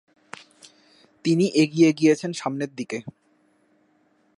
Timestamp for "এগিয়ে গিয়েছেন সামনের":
1.53-2.71